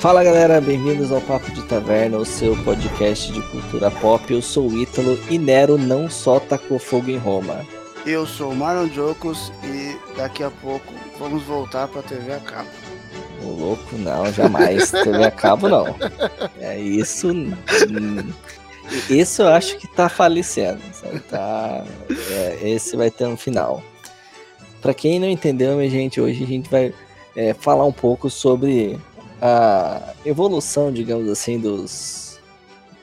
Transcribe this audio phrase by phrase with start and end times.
[0.00, 4.32] Fala galera, bem-vindos ao Papo de Taverna, o seu podcast de cultura pop.
[4.32, 7.66] Eu sou o Ítalo e Nero não só tacou fogo em Roma.
[8.04, 12.68] Eu sou o Marlon Jocos e daqui a pouco vamos voltar pra TV a cabo.
[13.42, 14.90] O louco, não, jamais.
[15.02, 15.96] TV a cabo, não.
[16.60, 17.28] É isso.
[17.28, 17.52] hum,
[19.10, 20.80] Isso eu acho que tá falecendo.
[20.92, 21.18] sabe?
[21.20, 21.84] Tá,
[22.30, 23.82] é, esse vai ter um final.
[24.80, 26.94] Pra quem não entendeu, minha gente, hoje a gente vai
[27.34, 28.96] é, falar um pouco sobre
[29.40, 32.40] a evolução, digamos assim, dos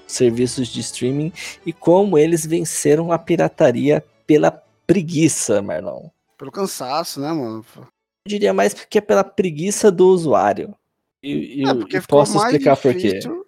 [0.07, 1.31] serviços de streaming
[1.65, 4.51] e como eles venceram a pirataria pela
[4.85, 6.09] preguiça, Marlon.
[6.37, 7.65] Pelo cansaço, né, mano?
[7.77, 7.85] Eu
[8.27, 10.75] diria mais que é pela preguiça do usuário.
[11.21, 13.13] E, É, porque e ficou posso explicar por quê.
[13.13, 13.43] difícil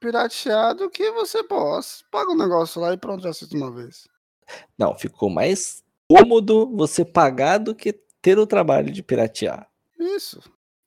[0.00, 2.04] piratear do que você possa.
[2.10, 4.08] Paga um negócio lá e pronto, já assiste uma vez.
[4.78, 7.92] Não, ficou mais cômodo você pagar do que
[8.22, 9.68] ter o trabalho de piratear.
[9.98, 10.40] Isso.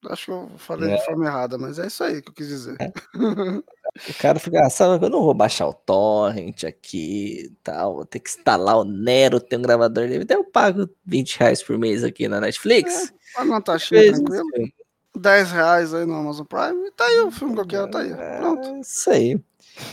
[0.10, 0.96] Acho que eu falei É.
[0.98, 2.78] de forma errada, mas é isso aí que eu quis dizer.
[4.10, 8.06] O cara fica, ah, sabe, eu não vou baixar o torrent aqui e tal, vou
[8.06, 12.02] ter que instalar o Nero, tem um gravador dele, eu pago 20 reais por mês
[12.02, 13.12] aqui na Netflix.
[13.36, 14.44] Paga uma taxinha tranquila.
[14.60, 14.72] isso.
[15.18, 16.88] 10 reais aí no Amazon Prime.
[16.88, 18.14] E tá aí o filme que eu quero, tá aí.
[18.40, 18.66] Pronto.
[18.70, 19.42] É isso aí.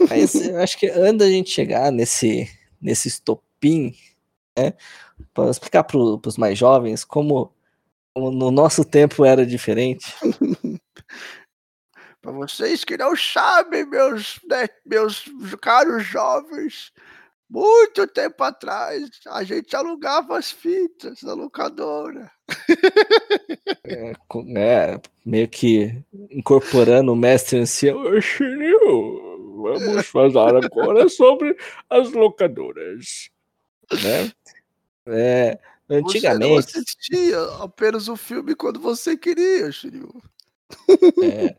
[0.08, 2.48] Mas eu acho que antes da gente chegar nesse,
[2.80, 3.96] nesse estopim,
[4.56, 4.74] né,
[5.34, 7.52] para explicar para os mais jovens como
[8.18, 10.06] no nosso tempo era diferente.
[12.20, 15.24] Pra vocês que não sabem, meus, né, meus
[15.60, 16.92] caros jovens,
[17.48, 22.30] muito tempo atrás a gente alugava as fitas na locadora.
[23.90, 24.12] É,
[24.58, 27.98] é, meio que incorporando o mestre ancião.
[28.02, 31.56] "Ô, Chirinho, vamos falar agora sobre
[31.88, 33.30] as locadoras.
[33.90, 34.30] Né?
[35.06, 40.22] É, Você não antigamente, assistia apenas o filme quando você queria, Shiryu.
[41.22, 41.56] é,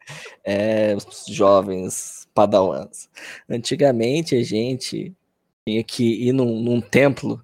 [0.91, 3.09] é, os jovens padawans.
[3.49, 5.15] Antigamente a gente
[5.67, 7.43] tinha que ir num, num templo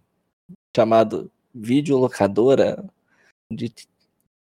[0.76, 2.86] chamado videolocadora,
[3.52, 3.74] onde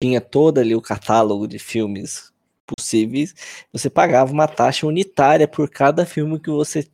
[0.03, 2.33] tinha todo ali o catálogo de filmes
[2.67, 3.35] possíveis.
[3.73, 6.89] Você pagava uma taxa unitária por cada filme que você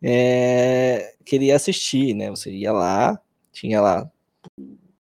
[0.00, 2.30] é, queria assistir, né?
[2.30, 3.20] Você ia lá,
[3.52, 4.08] tinha lá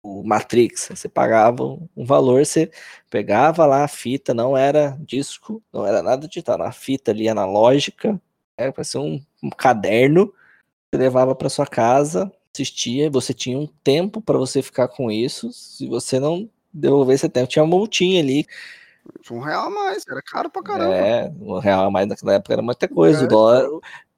[0.03, 2.71] o Matrix, você pagava um um valor, você
[3.11, 7.29] pegava lá a fita, não era disco, não era nada digital, era uma fita ali
[7.29, 8.21] analógica,
[8.57, 10.33] era para ser um, um caderno,
[10.91, 15.53] você levava para sua casa, assistia, você tinha um tempo para você ficar com isso,
[15.53, 18.47] se você não devolver esse tempo, tinha uma multinha ali,
[19.31, 20.95] um real a mais, era caro pra caramba.
[20.95, 23.25] é, o real a mais naquela época era muita coisa, É.
[23.25, 23.69] o dólar,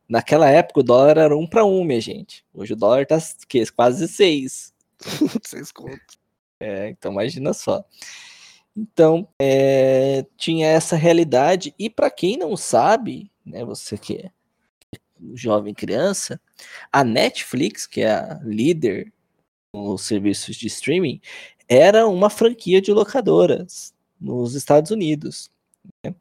[0.08, 3.19] naquela época o dólar era um para um, minha gente, hoje o dólar tá
[3.74, 4.72] quase seis,
[5.44, 6.18] Seis contos.
[6.60, 7.84] É, então imagina só.
[8.76, 14.30] Então, é, tinha essa realidade, e para quem não sabe, né, você que é
[15.34, 16.40] jovem criança,
[16.90, 19.12] a Netflix, que é a líder
[19.74, 21.20] nos serviços de streaming,
[21.69, 25.50] era uma franquia de locadoras nos Estados Unidos.
[26.04, 26.14] né?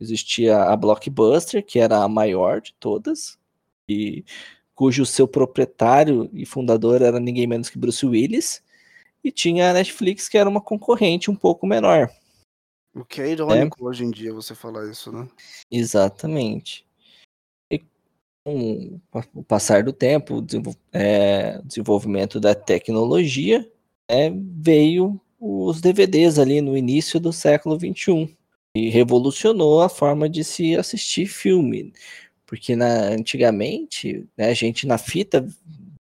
[0.00, 3.38] Existia a Blockbuster, que era a maior de todas,
[3.88, 4.24] e
[4.82, 8.60] cujo seu proprietário e fundador era ninguém menos que Bruce Willis,
[9.22, 12.10] e tinha a Netflix, que era uma concorrente um pouco menor.
[12.92, 15.28] O que é irônico hoje em dia você falar isso, né?
[15.70, 16.84] Exatamente.
[17.72, 17.80] E
[18.44, 18.98] com
[19.32, 23.70] o passar do tempo, o desenvol- é, desenvolvimento da tecnologia,
[24.10, 28.36] é, veio os DVDs ali no início do século XXI
[28.76, 31.92] e revolucionou a forma de se assistir filme.
[32.52, 35.42] Porque na, antigamente, né, a gente na fita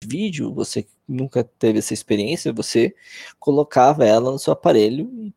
[0.01, 2.95] vídeo, você nunca teve essa experiência, você
[3.37, 5.33] colocava ela no seu aparelho e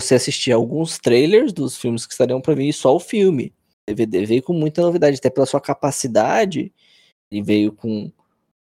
[0.00, 3.52] você assistia alguns trailers dos filmes que estariam para vir e só o filme.
[3.86, 6.72] O DVD veio com muita novidade, até pela sua capacidade,
[7.30, 8.10] ele veio com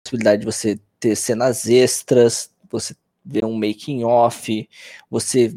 [0.02, 2.93] possibilidade de você ter cenas extras, você
[3.25, 4.69] ver um making off,
[5.08, 5.56] você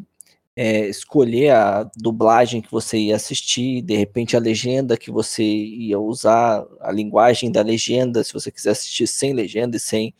[0.61, 5.99] é, escolher a dublagem que você ia assistir, de repente a legenda que você ia
[5.99, 10.13] usar, a linguagem da legenda, se você quiser assistir sem legenda e sem,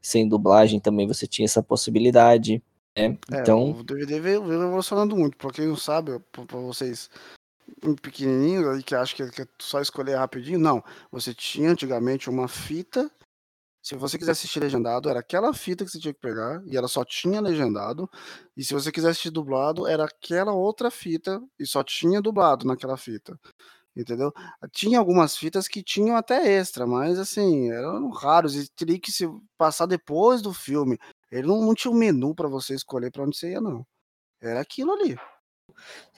[0.00, 2.62] sem dublagem também você tinha essa possibilidade.
[2.96, 3.18] né?
[3.32, 5.36] É, Então, o DVD veio, veio evolucionando muito.
[5.36, 7.10] Pra quem não sabe, pra vocês
[7.82, 10.80] um pequenininho que acham que que é só escolher rapidinho, não.
[11.10, 13.10] Você tinha antigamente uma fita.
[13.82, 16.86] Se você quiser assistir legendado, era aquela fita que você tinha que pegar e ela
[16.86, 18.08] só tinha legendado.
[18.56, 22.96] E se você quiser assistir dublado, era aquela outra fita e só tinha dublado naquela
[22.96, 23.38] fita.
[23.94, 24.32] Entendeu?
[24.70, 29.28] Tinha algumas fitas que tinham até extra, mas assim, eram raros e teria que se
[29.58, 30.96] passar depois do filme.
[31.30, 33.84] Ele não, não tinha um menu pra você escolher pra onde você ia, não.
[34.40, 35.18] Era aquilo ali.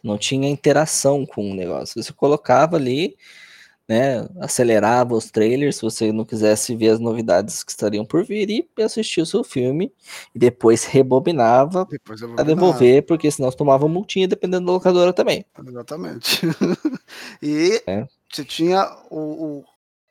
[0.02, 2.02] não tinha interação com o negócio.
[2.02, 3.16] Você colocava ali,
[3.88, 8.48] né, acelerava os trailers se você não quisesse ver as novidades que estariam por vir
[8.48, 9.92] e assistia o seu filme
[10.34, 11.86] e depois rebobinava
[12.34, 15.44] para devolver, porque senão você tomava multinha dependendo da locadora também.
[15.66, 16.40] Exatamente.
[17.42, 18.06] e é.
[18.30, 19.64] você tinha o,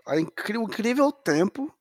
[0.08, 1.74] o, incrível, o incrível tempo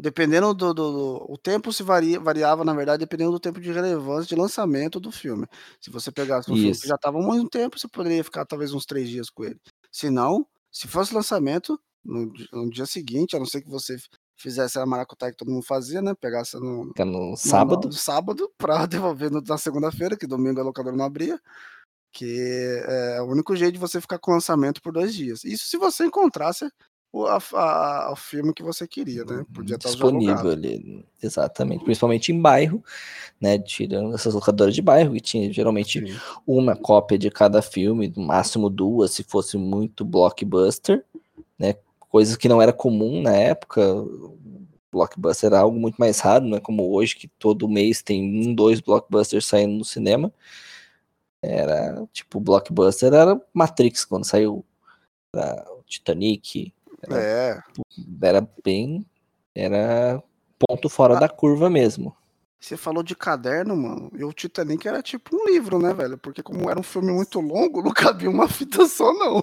[0.00, 3.72] Dependendo do, do, do, o tempo se varia, variava, na verdade, dependendo do tempo de
[3.72, 5.44] relevância de lançamento do filme.
[5.80, 6.62] Se você pegasse um Isso.
[6.62, 9.44] filme que já estava há muito tempo, você poderia ficar talvez uns três dias com
[9.44, 9.58] ele.
[9.90, 13.96] Se não, se fosse lançamento, no, no dia seguinte, a não ser que você
[14.36, 16.14] fizesse a maracutaia que todo mundo fazia, né?
[16.14, 17.82] Pegasse no, no sábado.
[17.82, 21.40] No, no sábado para devolver no, na segunda-feira, que domingo a locadora não abria.
[22.12, 25.44] Que é o único jeito de você ficar com lançamento por dois dias.
[25.44, 26.70] Isso se você encontrasse
[27.12, 29.44] o, a, a, o filme que você queria, né?
[29.52, 32.82] Podia estar disponível ali, exatamente, principalmente em bairro,
[33.40, 33.58] né?
[33.58, 36.18] Tirando essas locadoras de bairro, que tinha geralmente Sim.
[36.46, 41.04] uma cópia de cada filme, no máximo duas, se fosse muito blockbuster,
[41.58, 41.74] né?
[41.98, 43.82] Coisas que não era comum na época.
[44.90, 48.54] Blockbuster era algo muito mais raro, não é como hoje, que todo mês tem um,
[48.54, 50.32] dois blockbusters saindo no cinema.
[51.42, 54.64] Era tipo, blockbuster era Matrix quando saiu
[55.34, 56.72] o Titanic,
[57.02, 57.62] era, é.
[58.22, 59.06] Era bem.
[59.54, 60.22] Era
[60.58, 62.16] ponto fora ah, da curva mesmo.
[62.60, 64.10] Você falou de caderno, mano.
[64.14, 66.18] E o Titanic era tipo um livro, né, velho?
[66.18, 69.42] Porque como era um filme muito longo, não cabia uma fita só, não.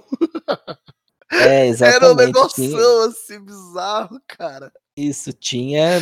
[1.32, 2.04] É, exatamente.
[2.04, 3.06] Era um negócio tinha...
[3.08, 4.72] assim bizarro, cara.
[4.98, 6.00] Isso, tinha,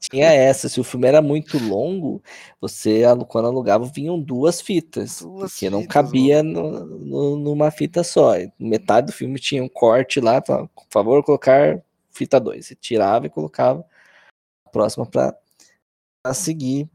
[0.00, 0.66] tinha essa.
[0.66, 2.22] Se o filme era muito longo,
[2.58, 5.20] você, quando alugava, vinham duas fitas.
[5.20, 8.32] Duas porque fitas, não cabia no, no, numa fita só.
[8.58, 12.66] Metade do filme tinha um corte lá, por favor, colocar fita 2.
[12.66, 13.84] Você tirava e colocava
[14.64, 15.36] a próxima para
[16.32, 16.88] seguir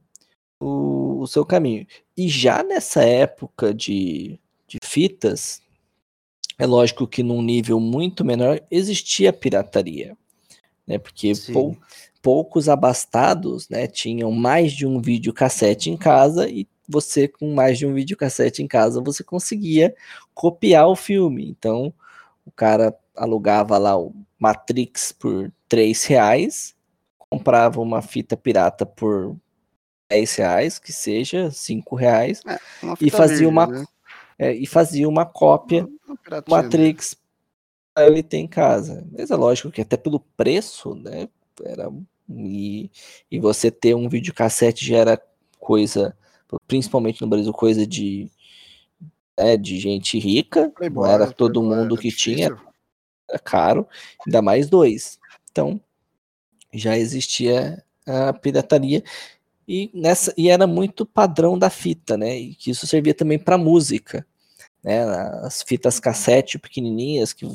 [0.60, 1.86] o, o seu caminho.
[2.18, 5.62] E já nessa época de, de fitas,
[6.58, 10.18] é lógico que num nível muito menor existia pirataria
[10.88, 10.98] né?
[10.98, 11.78] Porque pou,
[12.22, 17.86] poucos abastados, né, tinham mais de um videocassete em casa e você com mais de
[17.86, 19.94] um videocassete em casa você conseguia
[20.34, 21.48] copiar o filme.
[21.50, 21.94] Então
[22.46, 26.76] o cara alugava lá o Matrix por três reais,
[27.30, 29.36] comprava uma fita pirata por
[30.10, 32.58] 10 reais, que seja, 5 reais, é,
[33.02, 33.86] e fazia uma né?
[34.40, 35.88] é, e fazia uma cópia
[36.48, 37.16] Matrix
[38.06, 39.06] ele tem em casa.
[39.12, 41.28] Mas é lógico que até pelo preço, né?
[41.64, 41.90] Era,
[42.30, 42.92] e,
[43.32, 45.22] e você ter um videocassete já era
[45.60, 46.16] coisa,
[46.68, 48.30] principalmente no Brasil, coisa de,
[49.36, 52.56] é, de gente rica, Playboy, não era todo Playboy, mundo que tinha,
[53.30, 53.88] era caro,
[54.26, 55.20] ainda mais dois.
[55.52, 55.82] Então,
[56.74, 59.04] já existia a pirataria
[59.68, 62.38] e nessa e era muito padrão da fita, né?
[62.38, 64.26] E que isso servia também para música,
[64.84, 65.04] né?
[65.44, 67.46] As fitas cassete pequenininhas que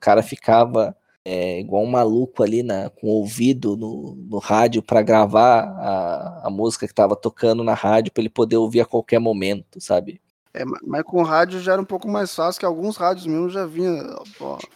[0.00, 5.00] cara ficava é, igual um maluco ali na, com o ouvido no, no rádio para
[5.00, 9.18] gravar a, a música que estava tocando na rádio para ele poder ouvir a qualquer
[9.18, 10.20] momento, sabe?
[10.52, 13.48] É, mas com o rádio já era um pouco mais fácil, que alguns rádios mesmo
[13.48, 14.22] já vinham.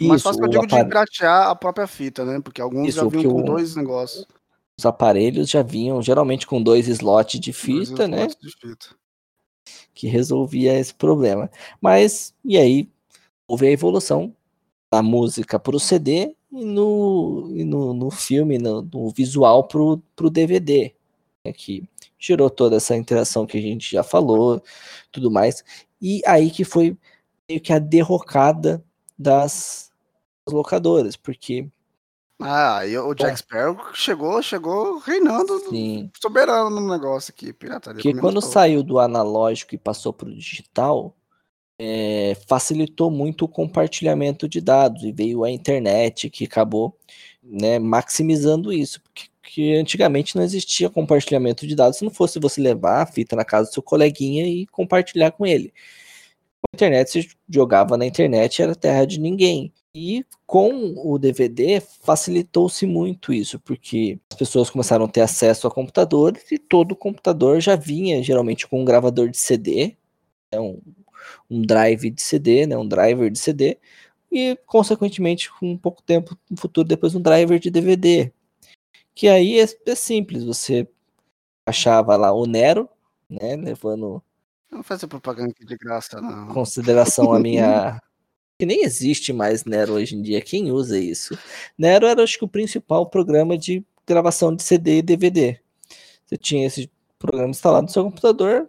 [0.00, 0.84] mais fácil que eu digo apare...
[0.84, 2.40] de pratear a própria fita, né?
[2.40, 3.44] Porque alguns Isso, já vinham com o...
[3.44, 4.26] dois negócios.
[4.76, 8.26] Os aparelhos já vinham geralmente com dois slots de fita, né?
[8.26, 8.88] De fita.
[9.94, 11.50] Que resolvia esse problema.
[11.80, 12.88] Mas, e aí,
[13.46, 14.34] houve a evolução
[14.90, 19.80] da música para o CD e no, e no, no filme, no, no visual para
[19.80, 20.94] o DVD,
[21.44, 24.62] né, que gerou toda essa interação que a gente já falou,
[25.12, 25.62] tudo mais.
[26.00, 26.96] E aí que foi
[27.48, 28.82] meio que a derrocada
[29.18, 29.92] das
[30.48, 31.68] locadoras, porque
[32.40, 36.08] ah, e o Jack Sparrow chegou, chegou reinando, Sim.
[36.22, 38.00] soberano no negócio aqui, pirataria.
[38.00, 41.16] Porque quando saiu do analógico e passou para o digital,
[41.78, 46.96] é, facilitou muito o compartilhamento de dados e veio a internet que acabou
[47.42, 52.60] né, maximizando isso, porque que antigamente não existia compartilhamento de dados se não fosse você
[52.60, 55.72] levar a fita na casa do seu coleguinha e compartilhar com ele.
[56.62, 59.72] A internet se jogava na internet era terra de ninguém.
[59.94, 65.70] E com o DVD facilitou-se muito isso, porque as pessoas começaram a ter acesso a
[65.70, 69.96] computadores e todo computador já vinha geralmente com um gravador de CD,
[70.52, 70.78] né, um
[71.50, 73.78] um drive de CD, né, um driver de CD,
[74.30, 78.32] e consequentemente, com um pouco tempo no futuro, depois um driver de DVD.
[79.14, 80.86] Que aí é, é simples, você
[81.66, 82.88] achava lá o Nero,
[83.28, 84.22] né, levando.
[84.70, 86.48] Não fazer propaganda de graça, não.
[86.48, 88.00] Consideração a minha.
[88.58, 90.40] que nem existe mais Nero hoje em dia.
[90.40, 91.38] Quem usa isso?
[91.76, 95.60] Nero era, acho que, o principal programa de gravação de CD e DVD.
[96.26, 98.68] Você tinha esse programa instalado no seu computador,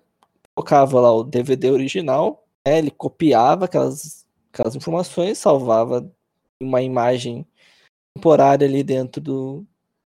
[0.60, 6.12] colocava lá o DVD original, né, ele copiava aquelas, aquelas informações, salvava
[6.62, 7.48] uma imagem
[8.14, 9.66] temporária ali dentro do,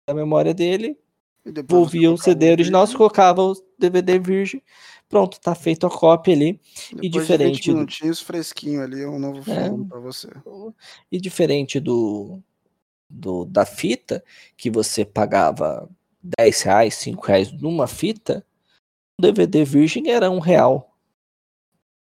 [0.07, 0.97] da memória dele,
[1.45, 4.61] envolvia o CD original, você colocava o DVD virgem,
[5.07, 6.59] pronto, tá feito a cópia ali.
[6.91, 7.61] Depois e diferente.
[7.61, 10.29] De 20 minutinhos fresquinho ali, é um novo filme é, para você.
[11.11, 12.39] E diferente do,
[13.07, 14.23] do da fita,
[14.57, 15.87] que você pagava
[16.39, 18.43] 10 reais, 5 reais numa fita,
[19.19, 20.95] DVD virgem era um real.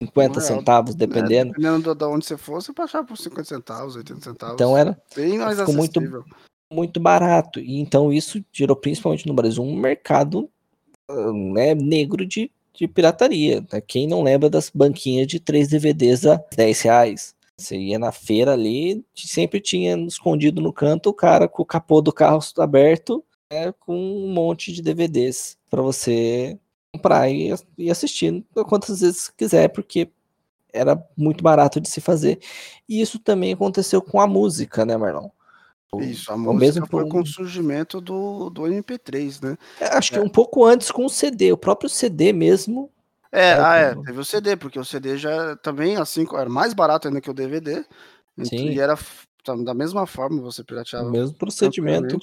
[0.02, 1.50] 50 um real, centavos, dependendo.
[1.50, 1.56] Né?
[1.56, 4.54] Dependendo de onde você for, você baixava por 50 centavos, 80 centavos.
[4.54, 6.00] Então era bem mais ficou muito,
[6.72, 7.58] muito barato.
[7.60, 10.48] E então isso gerou principalmente no Brasil um mercado
[11.52, 13.66] né, negro de, de pirataria.
[13.72, 13.80] Né?
[13.80, 17.34] Quem não lembra das banquinhas de 3 DVDs a 10 reais?
[17.56, 22.00] Você ia na feira ali, sempre tinha escondido no canto o cara com o capô
[22.00, 26.56] do carro aberto, né, com um monte de DVDs para você
[26.98, 30.10] comprar e, e assistir quantas vezes quiser, porque
[30.72, 32.40] era muito barato de se fazer.
[32.88, 35.28] E isso também aconteceu com a música, né, Marlon?
[36.00, 39.56] Isso, a o música mesmo foi com o surgimento do, do MP3, né?
[39.80, 40.22] É, acho que é.
[40.22, 42.90] um pouco antes com o CD, o próprio CD mesmo.
[43.32, 47.08] É, ah, é, teve o CD, porque o CD já também, assim, era mais barato
[47.08, 47.84] ainda que o DVD.
[48.42, 48.70] Sim.
[48.70, 48.96] E era
[49.64, 51.08] da mesma forma, você pirateava.
[51.08, 52.18] O mesmo procedimento.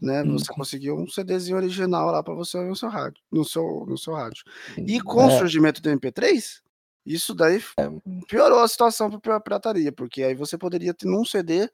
[0.00, 0.22] Né?
[0.22, 0.38] Hum.
[0.38, 3.22] Você conseguiu um CDzinho original lá para você ouvir no seu rádio.
[3.30, 4.44] No seu, no seu rádio.
[4.78, 5.26] E com é.
[5.26, 6.60] o surgimento do MP3,
[7.06, 7.90] isso daí é.
[8.28, 11.68] piorou a situação para a pirataria, porque aí você poderia ter num CD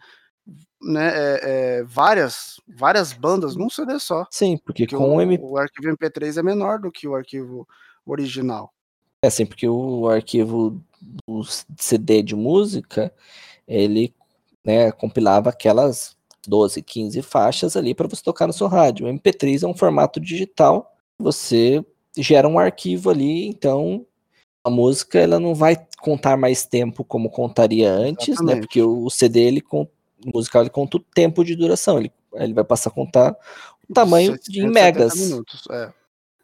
[0.82, 4.26] né, é, é, várias, várias bandas num CD só.
[4.30, 5.42] Sim, porque, porque com o, MP...
[5.44, 7.68] o arquivo MP3 é menor do que o arquivo
[8.04, 8.73] original.
[9.23, 11.42] É, sim, porque o arquivo do
[11.76, 13.12] CD de música,
[13.68, 14.14] ele
[14.64, 19.07] né, compilava aquelas 12, 15 faixas ali para você tocar no seu rádio.
[19.07, 21.85] O MP3 é um formato digital, você
[22.17, 24.07] gera um arquivo ali, então
[24.64, 28.55] a música ela não vai contar mais tempo como contaria antes, né, Exatamente.
[28.55, 28.61] né?
[28.61, 29.88] Porque o CD ele o
[30.35, 33.35] musical ele conta o tempo de duração, ele, ele vai passar a contar
[33.88, 35.14] o tamanho de em megas.
[35.14, 35.93] Minutos, é.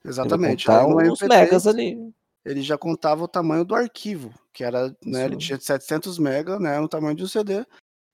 [0.05, 0.71] Exatamente.
[0.71, 2.13] Aí, os MP3, megas ali.
[2.45, 6.79] Ele já contava o tamanho do arquivo, que era, né, ele tinha 700 megas, né,
[6.81, 7.67] o tamanho do CD.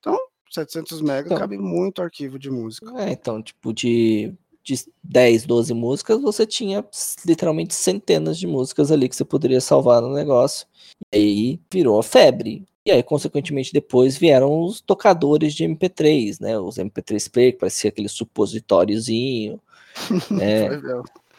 [0.02, 0.18] Então,
[0.50, 2.92] 700 MB então, cabe muito arquivo de música.
[3.00, 6.84] É, então, tipo, de, de 10, 12 músicas, você tinha
[7.24, 10.66] literalmente centenas de músicas ali que você poderia salvar no negócio.
[11.12, 12.66] E aí virou a febre.
[12.84, 16.58] E aí, consequentemente, depois vieram os tocadores de MP3, né?
[16.58, 19.60] Os MP3 Player, que parecia aquele supositóriozinho.
[20.30, 20.68] né?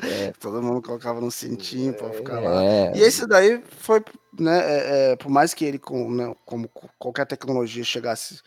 [0.08, 0.34] É.
[0.40, 2.50] Todo mundo colocava no cintinho para ficar é.
[2.50, 2.64] lá.
[2.96, 4.04] E esse daí foi,
[4.40, 8.42] né, é, é, por mais que ele, com, né, como qualquer tecnologia chegasse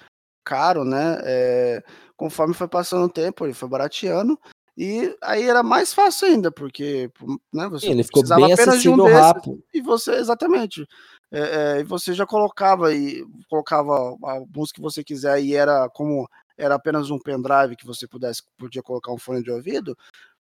[0.44, 1.82] caro, né, é,
[2.16, 4.38] conforme foi passando o tempo, ele foi barateando,
[4.78, 7.10] e aí era mais fácil ainda, porque
[7.52, 9.64] né, você ele ficou bem apenas de um rápido.
[9.72, 10.86] E você, exatamente,
[11.32, 15.88] é, é, e você já colocava e colocava a música que você quiser e era
[15.88, 19.96] como era apenas um pendrive que você pudesse podia colocar um fone de ouvido,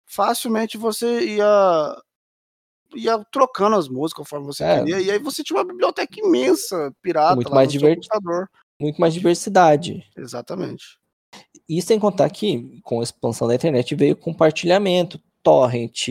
[0.06, 2.02] facilmente você ia
[2.94, 4.78] ia trocando as músicas conforme você é.
[4.78, 8.48] queria, e aí você tinha uma biblioteca imensa, pirata, muito mais divertido.
[8.80, 10.04] Muito mais diversidade.
[10.16, 10.98] Exatamente.
[11.68, 16.08] E sem contar que, com a expansão da internet, veio compartilhamento, torrent,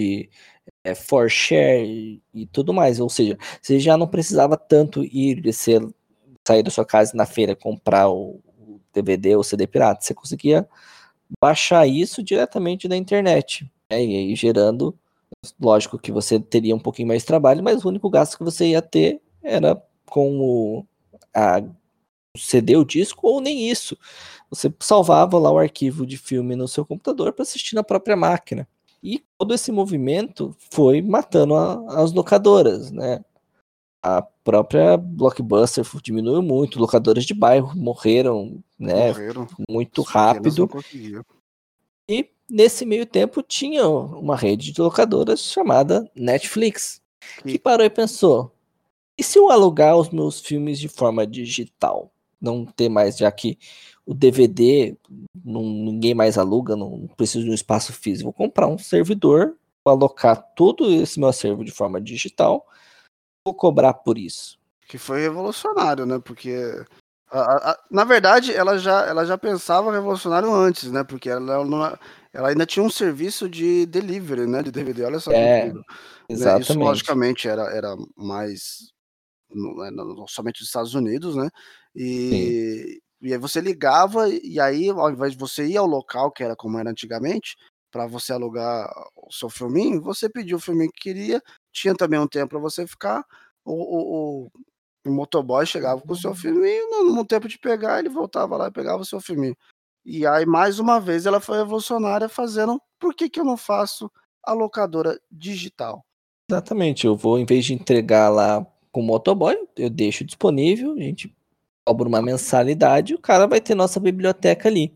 [0.84, 3.00] é, for share e tudo mais.
[3.00, 5.82] Ou seja, você já não precisava tanto ir descer,
[6.46, 8.42] sair da sua casa na feira comprar o
[8.94, 10.02] DVD ou CD pirata.
[10.02, 10.68] Você conseguia
[11.40, 13.70] baixar isso diretamente da internet.
[13.92, 14.06] Né?
[14.06, 14.98] E aí gerando,
[15.60, 18.70] lógico que você teria um pouquinho mais de trabalho, mas o único gasto que você
[18.70, 20.86] ia ter era com o,
[21.34, 21.62] a,
[22.36, 23.98] o CD, o disco, ou nem isso.
[24.50, 28.68] Você salvava lá o arquivo de filme no seu computador para assistir na própria máquina.
[29.02, 33.24] E todo esse movimento foi matando a, as locadoras, né?
[34.02, 39.08] A própria Blockbuster diminuiu muito, locadoras de bairro morreram, né?
[39.08, 39.48] Morreram.
[39.70, 40.70] Muito rápido.
[42.08, 47.02] E nesse meio tempo tinha uma rede de locadoras chamada Netflix,
[47.44, 48.56] que parou e pensou:
[49.18, 52.12] e se eu alugar os meus filmes de forma digital?
[52.40, 53.58] Não ter mais, já que
[54.06, 54.96] o DVD
[55.44, 58.26] não, ninguém mais aluga, não preciso de um espaço físico.
[58.26, 62.68] Vou comprar um servidor, vou alocar todo esse meu acervo de forma digital,
[63.44, 64.60] vou cobrar por isso.
[64.88, 66.20] Que foi revolucionário, né?
[66.20, 66.86] Porque
[67.32, 71.04] a, a, na verdade, ela já, ela já pensava revolucionário antes, né?
[71.04, 72.00] Porque ela, ela,
[72.36, 74.62] ela ainda tinha um serviço de delivery, né?
[74.62, 75.06] De DVD.
[75.06, 75.80] Olha só é, que
[76.28, 76.64] Exatamente.
[76.64, 78.92] Isso, logicamente, era, era mais
[79.50, 81.50] no, no, somente nos Estados Unidos, né?
[81.96, 86.44] E, e aí você ligava, e aí, ao invés de você ir ao local, que
[86.44, 87.56] era como era antigamente,
[87.90, 92.28] para você alugar o seu filminho, você pediu o filminho que queria, tinha também um
[92.28, 93.24] tempo para você ficar,
[93.64, 94.52] o, o,
[95.08, 98.68] o, motoboy chegava com o seu filminho, no, no tempo de pegar, ele voltava lá
[98.68, 99.56] e pegava o seu filminho.
[100.06, 104.12] E aí, mais uma vez, ela foi evolucionária fazendo, por que, que eu não faço
[104.44, 106.06] a locadora digital?
[106.50, 111.00] Exatamente, eu vou, em vez de entregar lá com o motoboy, eu deixo disponível, a
[111.00, 111.36] gente
[111.86, 114.94] cobra uma mensalidade, o cara vai ter nossa biblioteca ali.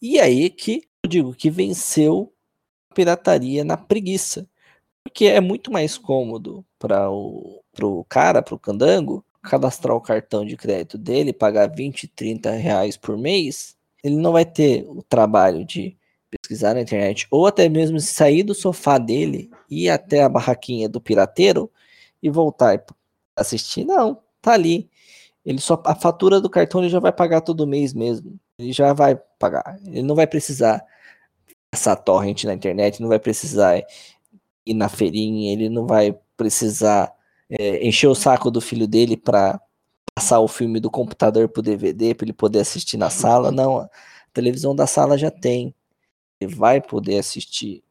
[0.00, 2.32] E aí que eu digo que venceu
[2.90, 4.48] a pirataria na preguiça.
[5.04, 10.44] Porque é muito mais cômodo para o pro cara, para o candango, cadastrar o cartão
[10.44, 13.75] de crédito dele, pagar 20, 30 reais por mês.
[14.06, 15.96] Ele não vai ter o trabalho de
[16.30, 21.00] pesquisar na internet, ou até mesmo sair do sofá dele, ir até a barraquinha do
[21.00, 21.70] pirateiro
[22.22, 22.80] e voltar e
[23.36, 23.84] assistir.
[23.84, 24.88] Não, tá ali.
[25.44, 28.38] Ele só a fatura do cartão ele já vai pagar todo mês mesmo.
[28.58, 29.78] Ele já vai pagar.
[29.84, 30.84] Ele não vai precisar
[31.70, 33.82] passar torrent na internet, não vai precisar
[34.64, 37.12] ir na feirinha, ele não vai precisar
[37.50, 39.60] é, encher o saco do filho dele para
[40.16, 43.52] passar o filme do computador pro DVD para ele poder assistir na sala.
[43.52, 43.90] Não, a
[44.32, 45.74] televisão da sala já tem.
[46.40, 47.84] Ele vai poder assistir.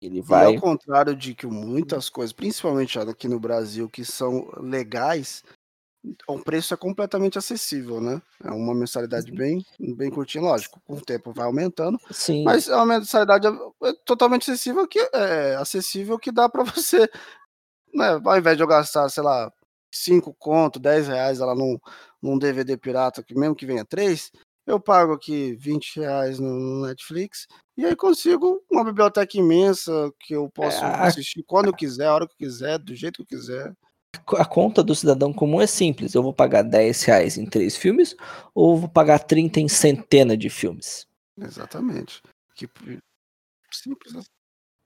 [0.00, 0.52] Ele vai.
[0.52, 5.42] E ao contrário de que muitas coisas, principalmente aqui no Brasil, que são legais,
[6.28, 8.22] o preço é completamente acessível, né?
[8.44, 11.98] É uma mensalidade bem, bem curtinha, lógico, com o tempo vai aumentando.
[12.10, 12.44] Sim.
[12.44, 17.08] Mas é uma mensalidade é totalmente acessível que é acessível que dá para você,
[17.92, 18.20] né?
[18.24, 19.50] Ao invés de eu gastar, sei lá,
[19.96, 21.78] 5 conto, 10 reais lá num,
[22.22, 24.30] num DVD pirata, que mesmo que venha 3,
[24.66, 27.46] eu pago aqui 20 reais no Netflix
[27.76, 32.14] e aí consigo uma biblioteca imensa que eu posso é, assistir quando eu quiser, a
[32.14, 33.74] hora que eu quiser, do jeito que eu quiser
[34.38, 36.14] a conta do cidadão comum é simples.
[36.14, 38.16] Eu vou pagar 10 reais em três filmes
[38.54, 41.06] ou vou pagar 30 em centena de filmes?
[41.38, 42.22] Exatamente.
[42.54, 42.68] Que
[43.72, 44.14] simples.
[44.14, 44.28] Assim.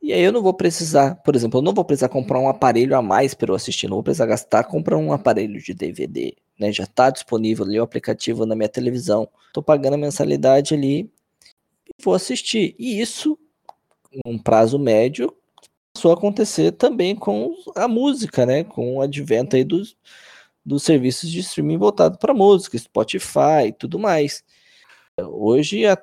[0.00, 2.96] E aí eu não vou precisar, por exemplo, eu não vou precisar comprar um aparelho
[2.96, 6.72] a mais para eu assistir, não vou precisar gastar, comprar um aparelho de DVD, né?
[6.72, 9.28] Já está disponível ali o aplicativo na minha televisão.
[9.48, 11.10] Estou pagando a mensalidade ali
[11.86, 12.76] e vou assistir.
[12.78, 13.38] E isso,
[14.24, 15.34] um prazo médio,
[15.92, 18.64] começou a acontecer também com a música, né?
[18.64, 19.96] Com o advento aí dos,
[20.64, 24.44] dos serviços de streaming voltado para música, Spotify e tudo mais.
[25.18, 25.98] Hoje, a,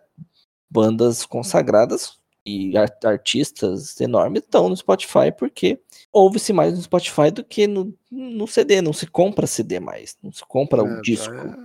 [0.70, 5.82] bandas consagradas e art artistas enormes estão no Spotify porque
[6.14, 8.82] ouve-se mais no Spotify do que no, no CD.
[8.82, 11.34] Não se compra CD mais, não se compra o é, um disco.
[11.34, 11.56] Já é,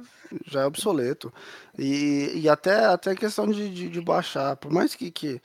[0.46, 1.32] já é, obsoleto.
[1.78, 5.40] E, e até, até questão de, de, de baixar, por mais que, que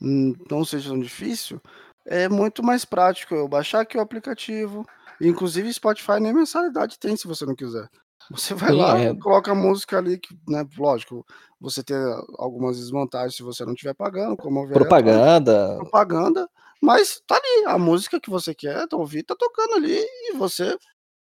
[0.00, 1.60] não seja tão difícil,
[2.04, 4.84] é muito mais prático eu baixar aqui o aplicativo.
[5.20, 7.88] Inclusive, Spotify nem mensalidade tem se você não quiser.
[8.30, 9.14] Você vai Sim, lá, é.
[9.16, 10.64] coloca a música ali, que, né?
[10.78, 11.26] Lógico,
[11.60, 11.96] você tem
[12.38, 15.76] algumas desvantagens se você não estiver pagando, como propaganda.
[15.78, 16.48] Propaganda,
[16.80, 20.78] mas tá ali, a música que você quer tá ouvir, tá tocando ali, e você,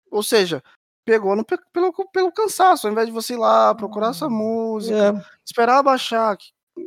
[0.09, 0.63] ou seja,
[1.05, 5.25] pegou no, pelo, pelo cansaço, ao invés de você ir lá procurar essa música, é.
[5.45, 6.37] esperar baixar.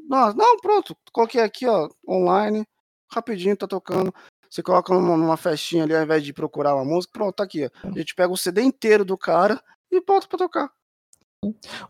[0.09, 2.67] Não, não, pronto, coloquei aqui, ó, online,
[3.13, 4.13] rapidinho, tá tocando.
[4.49, 7.67] Você coloca numa, numa, festinha ali, ao invés de procurar uma música, pronto, tá aqui.
[7.85, 7.89] Ó.
[7.89, 9.61] A gente pega o CD inteiro do cara
[9.97, 10.71] e bota pra tocar.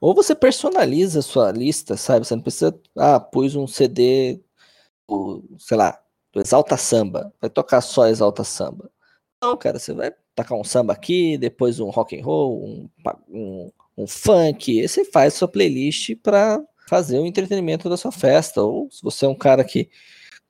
[0.01, 2.27] Ou você personaliza a sua lista, sabe?
[2.27, 2.79] Você não precisa.
[2.97, 4.40] Ah, pus um CD,
[5.59, 5.99] sei lá,
[6.33, 7.33] do Exalta Samba.
[7.40, 8.90] Vai tocar só Exalta Samba.
[9.42, 12.90] Não, cara, você vai tacar um samba aqui, depois um rock and roll, um,
[13.29, 14.81] um, um funk.
[14.81, 18.62] E você faz sua playlist para fazer o entretenimento da sua festa.
[18.62, 19.88] Ou se você é um cara que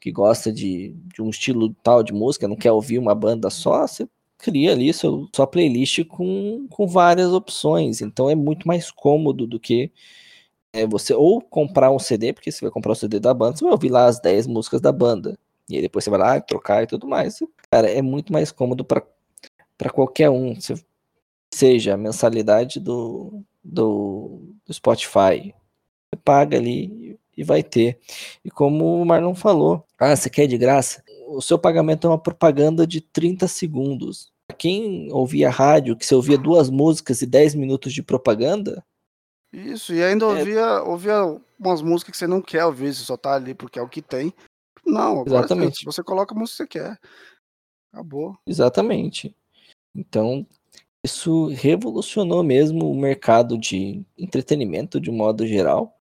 [0.01, 3.87] que gosta de, de um estilo tal de música, não quer ouvir uma banda só,
[3.87, 4.07] você
[4.38, 8.01] cria ali seu, sua playlist com, com várias opções.
[8.01, 9.90] Então é muito mais cômodo do que
[10.72, 13.64] é, você ou comprar um CD, porque você vai comprar o CD da banda, você
[13.64, 15.38] vai ouvir lá as 10 músicas da banda.
[15.68, 17.38] E aí depois você vai lá trocar e tudo mais.
[17.70, 20.55] Cara, é muito mais cômodo para qualquer um.
[21.53, 25.55] seja a mensalidade do, do, do Spotify.
[26.11, 27.99] Você paga ali e vai ter.
[28.44, 31.03] E como o Marlon falou, ah, você quer de graça?
[31.37, 34.33] O seu pagamento é uma propaganda de 30 segundos.
[34.57, 38.83] Quem ouvia rádio, que você ouvia duas músicas e 10 minutos de propaganda.
[39.53, 40.29] Isso, e ainda é...
[40.29, 43.83] ouvia, ouvia umas músicas que você não quer ouvir, você só tá ali porque é
[43.83, 44.33] o que tem.
[44.85, 45.85] Não, Exatamente.
[45.85, 46.99] você coloca a música que você quer.
[47.92, 48.38] Acabou.
[48.46, 49.37] Exatamente.
[49.94, 50.46] Então,
[51.05, 55.95] isso revolucionou mesmo o mercado de entretenimento de um modo geral.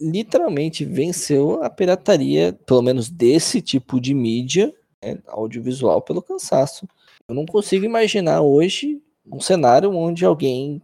[0.00, 6.88] Literalmente venceu a pirataria, pelo menos desse tipo de mídia né, audiovisual, pelo cansaço.
[7.28, 10.82] Eu não consigo imaginar hoje um cenário onde alguém,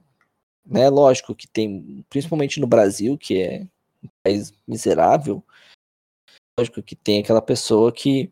[0.64, 3.66] né, lógico que tem, principalmente no Brasil, que é
[4.05, 5.42] um país miserável,
[6.59, 8.31] lógico que tem aquela pessoa que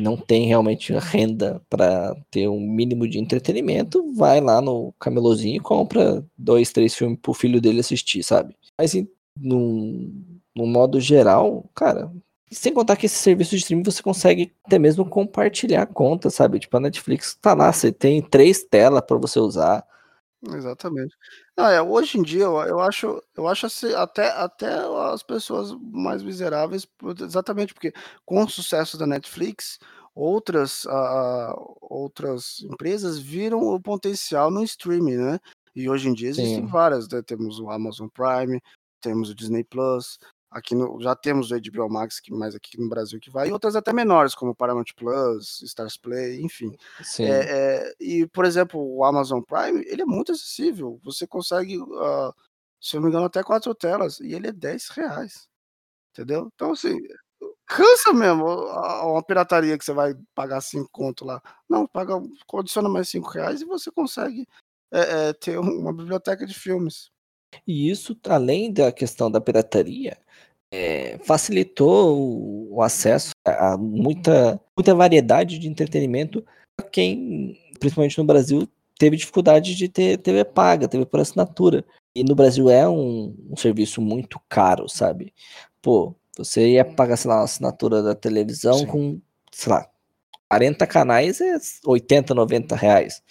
[0.00, 5.60] não tem realmente renda para ter um mínimo de entretenimento, vai lá no camelozinho e
[5.60, 8.56] compra dois, três filmes pro filho dele assistir, sabe?
[8.78, 8.94] Mas
[9.36, 12.12] num, num modo geral, cara,
[12.50, 16.58] sem contar que esse serviço de streaming você consegue até mesmo compartilhar a conta, sabe?
[16.58, 19.84] Tipo, a Netflix tá lá, você tem três telas para você usar.
[20.50, 21.16] Exatamente.
[21.56, 24.68] Ah, é, hoje em dia eu, eu acho, eu acho assim, até, até
[25.12, 26.86] as pessoas mais miseráveis,
[27.20, 27.92] exatamente porque
[28.24, 29.78] com o sucesso da Netflix,
[30.14, 35.38] outras, uh, outras empresas viram o potencial no streaming, né?
[35.74, 36.70] E hoje em dia existem Sim.
[36.70, 37.22] várias, né?
[37.22, 38.60] Temos o Amazon Prime,
[39.02, 40.18] temos o Disney Plus,
[40.50, 43.52] aqui no, já temos o HBO Max, que mais aqui no Brasil que vai, e
[43.52, 46.76] outras até menores, como Paramount Plus, Stars Play, enfim.
[47.24, 51.00] É, é, e, por exemplo, o Amazon Prime, ele é muito acessível.
[51.02, 52.32] Você consegue, uh,
[52.80, 55.48] se eu não me engano, até quatro telas, e ele é 10 reais.
[56.12, 56.50] Entendeu?
[56.54, 56.98] Então, assim,
[57.66, 61.42] cansa mesmo uma pirataria que você vai pagar cinco conto lá.
[61.68, 62.14] Não, paga,
[62.46, 64.46] condiciona mais cinco reais e você consegue
[64.92, 67.10] é, é, ter uma biblioteca de filmes.
[67.66, 70.16] E isso, além da questão da pirataria,
[70.70, 76.44] é, facilitou o, acesso a muita, muita variedade de entretenimento
[76.76, 78.66] para quem, principalmente no Brasil,
[78.98, 81.84] teve dificuldade de ter TV paga, TV por assinatura.
[82.14, 85.32] E no Brasil é um, um serviço muito caro, sabe?
[85.80, 88.86] Pô, você ia pagar, sei lá, uma assinatura da televisão Sim.
[88.86, 89.88] com, sei lá,
[90.48, 93.22] 40 canais é 80, 90 reais.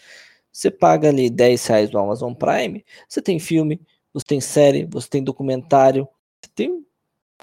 [0.51, 3.79] Você paga ali 10 reais do Amazon Prime, você tem filme,
[4.13, 6.07] você tem série, você tem documentário,
[6.41, 6.85] você tem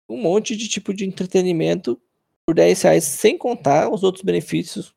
[0.08, 2.00] um monte de tipo de entretenimento
[2.46, 4.94] por 10 reais, sem contar os outros benefícios,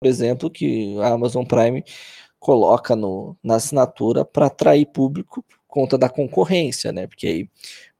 [0.00, 1.84] por exemplo, que a Amazon Prime
[2.38, 7.06] coloca no, na assinatura para atrair público por conta da concorrência, né?
[7.06, 7.50] Porque aí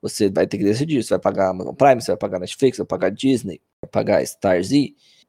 [0.01, 2.83] você vai ter que decidir, você vai pagar Amazon Prime, você vai pagar Netflix, você
[2.83, 4.71] vai pagar Disney, vai pagar Starz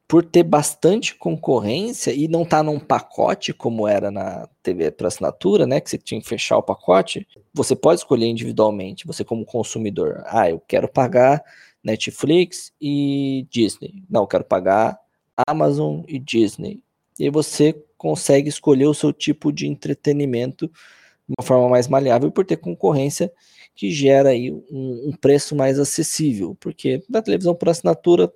[0.06, 5.08] por ter bastante concorrência e não estar tá num pacote como era na TV para
[5.08, 9.44] assinatura, né, que você tinha que fechar o pacote, você pode escolher individualmente, você como
[9.44, 11.42] consumidor, ah, eu quero pagar
[11.82, 14.02] Netflix e Disney.
[14.08, 14.98] Não, eu quero pagar
[15.46, 16.82] Amazon e Disney.
[17.18, 22.44] E você consegue escolher o seu tipo de entretenimento de uma forma mais maleável por
[22.44, 23.32] ter concorrência
[23.74, 28.32] que gera aí um, um preço mais acessível, porque na televisão por assinatura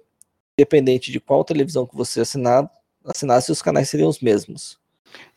[0.59, 2.69] independente de qual televisão que você assinar,
[3.05, 4.77] assinasse, os canais seriam os mesmos.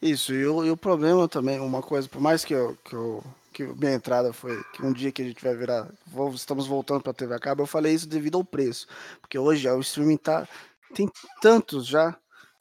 [0.02, 3.24] Isso, e o, e o problema também, uma coisa, por mais que eu, que eu
[3.54, 7.02] que minha entrada foi que um dia que a gente vai virar, vou, estamos voltando
[7.02, 8.88] para a TV a cabo, eu falei isso devido ao preço,
[9.20, 10.48] porque hoje o streaming tá
[10.94, 11.10] tem
[11.42, 12.18] tantos já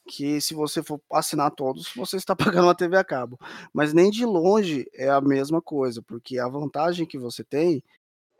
[0.08, 3.38] que se você for assinar todos, você está pagando uma TV a cabo,
[3.72, 7.82] mas nem de longe é a mesma coisa, porque a vantagem que você tem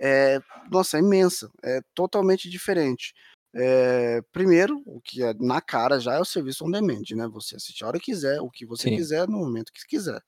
[0.01, 3.15] é, nossa, é imensa, é totalmente diferente.
[3.53, 7.27] É, primeiro, o que é na cara já é o serviço on demand, né?
[7.29, 8.97] Você assiste a hora que quiser, o que você sim.
[8.97, 10.23] quiser, no momento que quiser.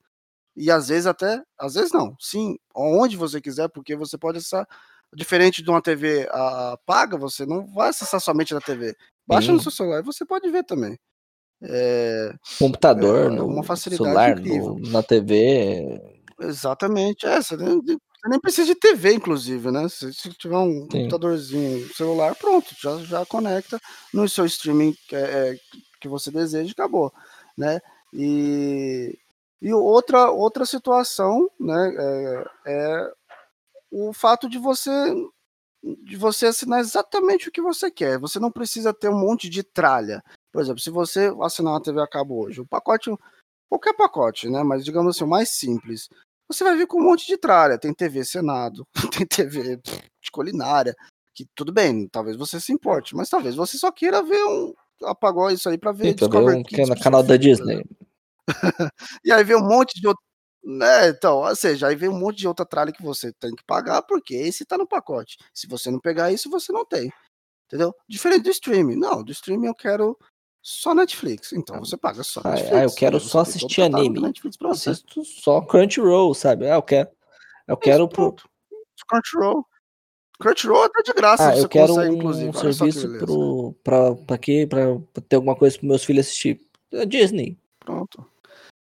[0.55, 4.67] E às vezes até, às vezes não, sim, onde você quiser, porque você pode acessar,
[5.15, 8.95] diferente de uma TV a, paga, você não vai acessar somente na TV.
[9.25, 9.53] Baixa sim.
[9.53, 10.99] no seu celular e você pode ver também.
[11.61, 14.77] É, Computador, é, no uma facilidade celular, incrível.
[14.79, 16.01] No, na TV.
[16.41, 17.97] Exatamente, é, você você
[18.29, 19.89] nem precisa de TV, inclusive, né?
[19.89, 20.87] Se, se tiver um Sim.
[20.87, 23.79] computadorzinho celular, pronto, já, já conecta
[24.13, 25.57] no seu streaming que, é,
[25.99, 27.11] que você deseja e acabou,
[27.57, 27.81] né?
[28.13, 29.17] E,
[29.61, 33.13] e outra, outra situação, né, é, é
[33.91, 34.89] o fato de você
[35.83, 38.17] de você assinar exatamente o que você quer.
[38.19, 40.23] Você não precisa ter um monte de tralha.
[40.51, 43.13] Por exemplo, se você assinar uma TV a cabo hoje, o pacote,
[43.69, 44.63] qualquer pacote, né?
[44.63, 46.07] Mas digamos assim, o mais simples
[46.47, 47.77] você vai vir com um monte de tralha.
[47.77, 50.95] Tem TV Senado, tem TV de culinária,
[51.33, 54.73] que tudo bem, talvez você se importe, mas talvez você só queira ver um.
[55.03, 57.83] Apagou isso aí para ver Sim, Discovery um, Kids, canal da Disney.
[59.25, 60.23] e aí vem um monte de outro.
[60.65, 63.63] Né, então, ou seja, aí vem um monte de outra tralha que você tem que
[63.65, 65.35] pagar, porque esse tá no pacote.
[65.53, 67.11] Se você não pegar isso, você não tem.
[67.67, 67.93] Entendeu?
[68.07, 68.95] Diferente do streaming.
[68.95, 70.17] Não, do streaming eu quero
[70.63, 71.51] só Netflix.
[71.51, 72.73] Então você paga só Netflix.
[72.73, 74.21] Ah, eu quero só assistir anime.
[74.21, 74.91] Netflix pra você.
[74.91, 76.69] Assisto só Crunchyroll, sabe?
[76.69, 77.09] Ah, eu quero.
[77.67, 78.33] Eu quero pro...
[79.07, 79.65] Crunchyroll.
[80.39, 81.49] Crunchyroll tá de graça.
[81.49, 82.57] Ah, eu quero consegue, um inclusive.
[82.57, 84.65] serviço pro, pra, pra quê?
[84.67, 86.61] Pra, pra ter alguma coisa para meus filhos assistir.
[86.91, 87.57] É Disney.
[87.79, 88.25] Pronto.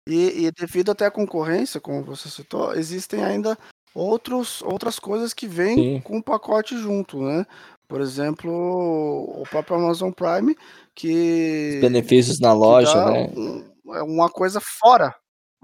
[0.06, 3.58] E, e, devido até à concorrência, como você citou, existem ainda
[3.94, 6.00] outros, outras coisas que vêm Sim.
[6.00, 7.46] com o pacote junto, né?
[7.90, 10.57] Por exemplo, o próprio Amazon Prime,
[10.94, 11.72] que.
[11.74, 13.29] Os benefícios na loja, né?
[13.37, 15.12] Um, é uma coisa fora.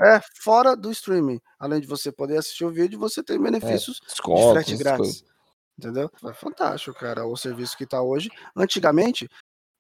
[0.03, 1.41] É, fora do streaming.
[1.57, 5.25] Além de você poder assistir o vídeo, você tem é, benefícios é, de frete grátis.
[5.79, 6.11] Entendeu?
[6.29, 8.29] É fantástico, cara, o serviço que tá hoje.
[8.57, 9.31] Antigamente,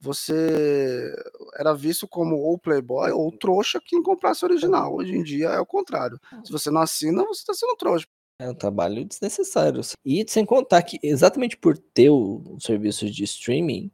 [0.01, 1.13] você
[1.59, 4.95] era visto como ou playboy ou trouxa quem comprasse original.
[4.95, 6.21] Hoje em dia é o contrário.
[6.45, 8.07] Se você não assina, você está sendo trouxa.
[8.38, 9.81] É um trabalho desnecessário.
[10.05, 13.90] E sem contar que exatamente por ter o, serviço de streaming,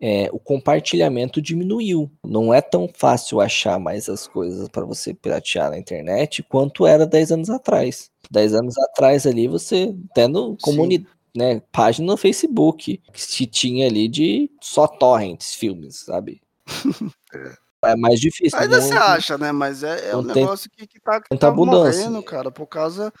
[0.00, 2.10] é, o compartilhamento diminuiu.
[2.24, 7.04] Não é tão fácil achar mais as coisas para você piratear na internet quanto era
[7.04, 8.10] 10 anos atrás.
[8.30, 14.08] 10 anos atrás ali você tendo comunidade né, página no Facebook que se tinha ali
[14.08, 16.40] de só torrents, filmes, sabe?
[17.34, 17.92] é.
[17.92, 18.58] é mais difícil.
[18.58, 19.52] Ainda você acha, né?
[19.52, 22.04] Mas é, é um negócio que, que tá, que tá abundância.
[22.04, 23.12] morrendo, cara, por causa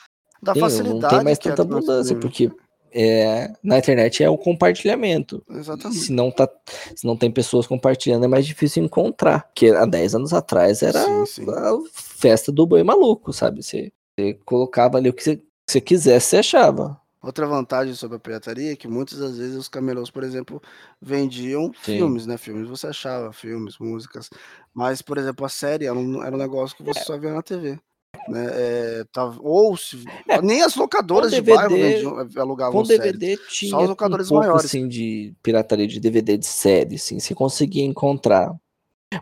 [0.42, 1.00] da facilidade.
[1.02, 2.50] Não tem mais tanta abundância, porque
[2.92, 5.42] é, na internet é o compartilhamento.
[5.48, 6.00] Exatamente.
[6.00, 6.48] Se não, tá,
[6.94, 9.44] se não tem pessoas compartilhando, é mais difícil encontrar.
[9.44, 11.46] Porque há 10 anos atrás era sim, sim.
[11.50, 13.62] a festa do boi maluco, sabe?
[13.62, 17.00] Você, você colocava ali o que você, você quisesse, você achava.
[17.22, 20.60] Outra vantagem sobre a pirataria é que muitas das vezes os camelôs, por exemplo,
[21.00, 21.98] vendiam Sim.
[21.98, 22.38] filmes, né?
[22.38, 24.30] Filmes você achava, filmes, músicas.
[24.72, 27.02] Mas, por exemplo, a série era um, era um negócio que você é.
[27.02, 27.78] só via na TV.
[28.28, 28.46] Né?
[28.52, 32.86] É, tá, ou se, é, nem as locadoras DVD, de bairro vendiam, eh, alugavam com
[32.86, 33.52] DVD séries.
[33.52, 34.64] tinha só os locadores um pouco, maiores.
[34.66, 38.54] Assim, de pirataria de DVD de série, assim, se conseguia encontrar.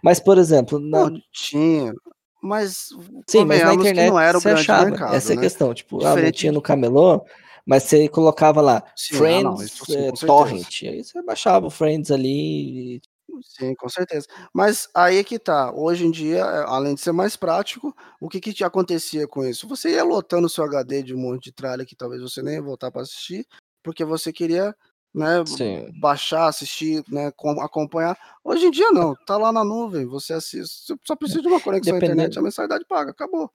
[0.03, 1.11] Mas, por exemplo, na...
[1.11, 1.95] Não, tinha.
[2.43, 2.91] Mas,
[3.27, 4.91] Sim, mas na internet não era o grande achava.
[4.91, 5.43] mercado, Essa é a né?
[5.43, 7.25] questão, tipo, ah, não tinha no camelô,
[7.67, 11.71] mas você colocava lá Sim, Friends ah, não, isso, é, Torrent, aí você baixava o
[11.71, 13.01] Friends ali.
[13.43, 14.27] Sim, com certeza.
[14.53, 15.73] Mas aí que tá.
[15.73, 19.45] Hoje em dia, eh, além de ser mais prático, o que que te acontecia com
[19.45, 19.69] isso?
[19.69, 22.55] Você ia lotando o seu HD de um monte de tralha que talvez você nem
[22.55, 23.47] ia voltar para assistir,
[23.83, 24.75] porque você queria
[25.15, 25.43] né,
[26.01, 28.17] baixar, assistir, né, acompanhar.
[28.45, 31.61] Hoje em dia não, tá lá na nuvem, você assiste, você só precisa de uma
[31.61, 33.51] conexão à internet, a mensalidade paga, acabou.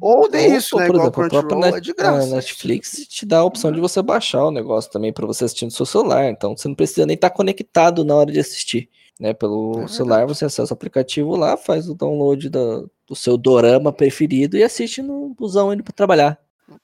[0.00, 0.86] Ou nem isso, né?
[0.86, 2.26] Igual exemplo, própria é de graça.
[2.26, 5.64] A Netflix te dá a opção de você baixar o negócio também para você assistir
[5.64, 6.28] no seu celular.
[6.28, 8.88] Então você não precisa nem estar tá conectado na hora de assistir.
[9.20, 9.34] Né?
[9.34, 13.92] Pelo é celular você acessa o aplicativo lá, faz o download do, do seu dorama
[13.92, 16.40] preferido e assiste no busão indo para trabalhar.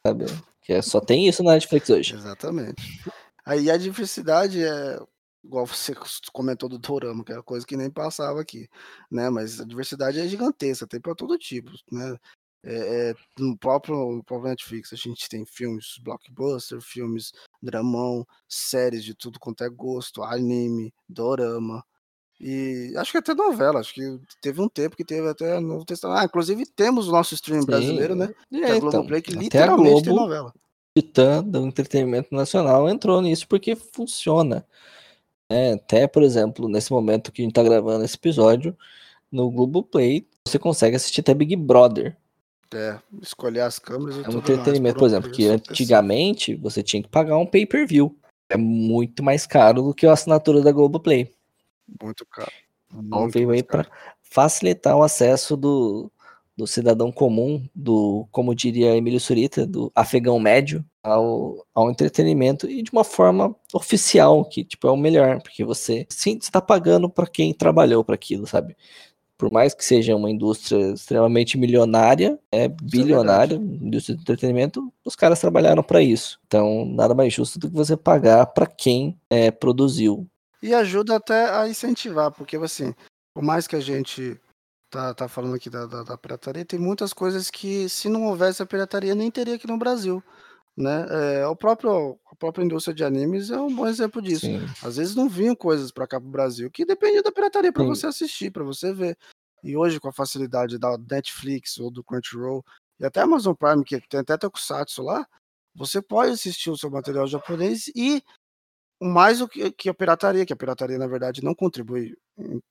[0.07, 0.27] Sabe?
[0.62, 2.14] Que é, só tem isso na Netflix hoje.
[2.14, 3.01] Exatamente.
[3.45, 4.99] Aí a diversidade é
[5.43, 5.95] igual você
[6.33, 8.69] comentou do dorama, que é coisa que nem passava aqui,
[9.11, 9.31] né?
[9.31, 12.17] Mas a diversidade é gigantesca, tem para todo tipo, né?
[12.62, 19.05] É, é, no, próprio, no próprio Netflix a gente tem filmes blockbuster, filmes dramão, séries
[19.05, 21.85] de tudo quanto é gosto, anime, dorama.
[22.40, 26.20] E acho que até novela, acho que teve um tempo que teve até Novo Testamento.
[26.20, 27.66] Ah, inclusive temos o nosso stream Sim.
[27.66, 28.33] brasileiro, né?
[28.53, 30.55] É, que é a então, Globoplay, que literalmente Globo, tem novela.
[30.96, 34.64] Titã do entretenimento nacional entrou nisso porque funciona.
[35.51, 38.77] É, até, por exemplo, nesse momento que a gente tá gravando esse episódio,
[39.33, 42.16] no Globoplay, você consegue assistir até Big Brother.
[42.72, 47.09] É, escolher as câmeras e É um entretenimento, por exemplo, que antigamente você tinha que
[47.09, 48.16] pagar um pay-per-view.
[48.51, 51.31] É muito mais caro do que a assinatura da Globoplay.
[52.03, 52.53] Muito caro.
[52.94, 53.87] Então veio aí para
[54.22, 56.11] facilitar o acesso do,
[56.57, 62.83] do cidadão comum, do, como diria Emílio Surita, do afegão médio, ao, ao entretenimento e
[62.83, 67.27] de uma forma oficial, que tipo é o melhor, porque você sim está pagando para
[67.27, 68.77] quem trabalhou para aquilo, sabe?
[69.38, 74.92] por mais que seja uma indústria extremamente milionária, é, é bilionária, é indústria de entretenimento,
[75.05, 76.40] os caras trabalharam para isso.
[76.48, 80.27] Então, nada mais justo do que você pagar para quem é, produziu.
[80.62, 82.94] E ajuda até a incentivar, porque assim,
[83.33, 84.40] por mais que a gente
[84.90, 88.62] tá, tá falando aqui da, da, da pirataria, tem muitas coisas que se não houvesse
[88.62, 90.23] a pirataria nem teria aqui no Brasil.
[90.77, 91.07] Né?
[91.11, 94.47] É, o próprio, a própria indústria de animes é um bom exemplo disso.
[94.47, 94.61] Sim.
[94.83, 97.83] Às vezes não vinham coisas para cá para o Brasil que dependia da pirataria para
[97.83, 99.18] você assistir, para você ver.
[99.62, 102.64] E hoje, com a facilidade da Netflix ou do Crunchyroll
[103.01, 105.27] e até Amazon Prime, que tem até Tokusatsu lá,
[105.75, 108.23] você pode assistir o seu material japonês e
[109.00, 112.16] mais o que, que a pirataria, que a pirataria na verdade não contribui,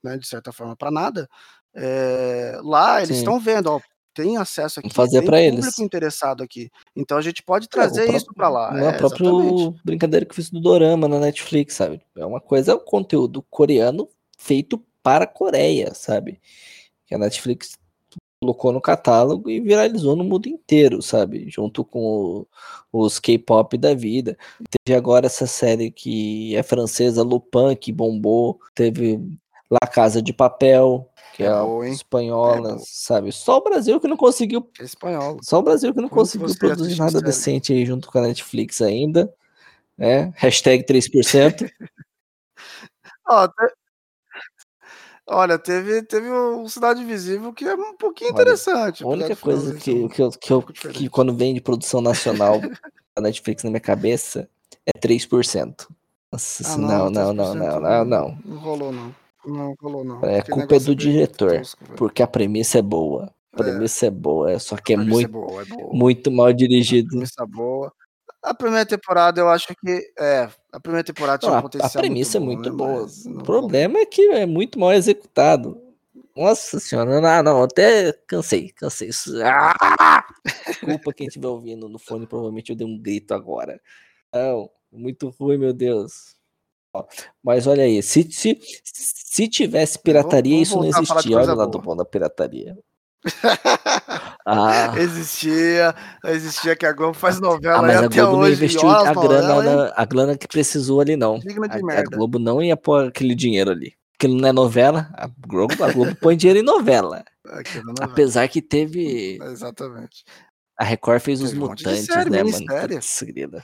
[0.03, 1.29] né, de certa forma, para nada.
[1.73, 3.79] É, lá eles estão vendo, ó,
[4.13, 5.59] tem acesso aqui, fazer para eles.
[5.59, 6.71] público interessado aqui.
[6.95, 8.73] Então a gente pode é, trazer é, isso para lá.
[8.73, 12.01] Não é, é próprio brincadeira que eu fiz do Dorama na Netflix, sabe?
[12.15, 16.41] É uma coisa, é um conteúdo coreano feito para a Coreia, sabe?
[17.05, 17.77] Que a Netflix
[18.47, 21.49] colocou no catálogo e viralizou no mundo inteiro, sabe?
[21.49, 22.47] Junto com
[22.91, 24.37] o, os K-pop da vida.
[24.85, 28.59] Teve agora essa série que é francesa, Lupin, que bombou.
[28.73, 29.19] Teve
[29.69, 33.31] La Casa de Papel, que é, é boa, espanhola, é sabe?
[33.31, 34.69] Só o Brasil que não conseguiu.
[34.79, 35.37] É espanhol.
[35.41, 38.81] Só o Brasil que não Como conseguiu produzir nada decente aí junto com a Netflix
[38.81, 39.33] ainda.
[39.97, 40.31] Né?
[40.35, 41.69] Hashtag 3%.
[43.27, 43.49] Ó.
[45.29, 49.03] Olha, teve, teve o Cidade Visível que é um pouquinho Olha, interessante.
[49.03, 52.61] A única coisa que, que, eu, que, eu, que quando vem de produção nacional
[53.15, 54.49] a Netflix na minha cabeça
[54.85, 55.87] é 3%.
[56.31, 58.37] Nossa, ah, não, não, não, não, não, não.
[58.45, 59.15] Não rolou, não.
[59.45, 60.23] Não rolou, não.
[60.23, 63.33] É, a culpa é do diretor, tosco, porque a premissa é boa.
[63.53, 65.93] A premissa é, é boa, só que é muito, é boa, é boa.
[65.93, 67.07] muito mal dirigido.
[67.07, 67.93] A premissa é boa.
[68.43, 70.13] A primeira temporada eu acho que.
[70.19, 71.89] É, a primeira temporada tinha não, potencial.
[71.89, 73.01] A premissa muito é muito boa.
[73.01, 75.81] Né, o problema é que é muito mal executado.
[76.35, 79.09] Nossa senhora, não, não, até cansei, cansei.
[79.43, 80.23] Ah!
[80.67, 83.81] Desculpa quem estiver ouvindo no fone, provavelmente eu dei um grito agora.
[84.31, 86.37] Não, muito ruim, meu Deus.
[87.43, 91.37] Mas olha aí, se, se, se tivesse pirataria, vamos, vamos isso não existia.
[91.37, 92.77] Olha lá do bom da pirataria.
[94.49, 94.93] ah.
[94.97, 99.13] Existia, existia que a Globo faz novela ah, mas a Globo hoje, não investiu a
[99.13, 101.35] grana, a grana que precisou ali, não.
[101.35, 103.93] A, a, Globo não ia pôr aquele dinheiro ali.
[104.15, 107.25] Aquilo não é novela, a Globo, a Globo põe dinheiro em novela.
[107.45, 107.61] É
[107.99, 109.37] Apesar que teve.
[109.43, 110.23] Exatamente.
[110.77, 113.01] A Record fez os mutantes, série, né, mano?
[113.01, 113.61] Segredo.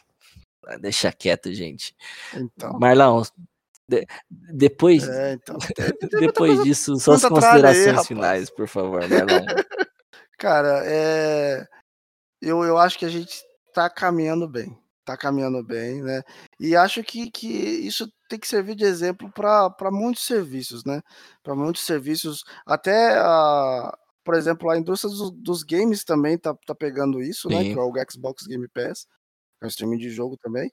[0.81, 1.95] Deixa quieto, gente.
[2.33, 2.77] Então.
[2.77, 3.23] Marlão,
[3.87, 5.57] de, depois, é, então,
[6.19, 9.45] depois disso, só as considerações aí, finais, por favor, Marlon.
[10.43, 11.65] Cara, é,
[12.41, 13.41] eu, eu acho que a gente
[13.73, 14.77] tá caminhando bem.
[15.05, 16.21] Tá caminhando bem, né?
[16.59, 21.01] E acho que, que isso tem que servir de exemplo para muitos serviços, né?
[21.41, 26.75] Para muitos serviços, até a, por exemplo, a indústria dos, dos games também tá, tá
[26.75, 27.59] pegando isso, né?
[27.59, 27.69] Sim.
[27.69, 27.73] né?
[27.73, 29.07] Que é o Xbox Game Pass,
[29.61, 30.69] é um streaming de jogo também